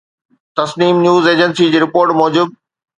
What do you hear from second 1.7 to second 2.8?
جي رپورٽ موجب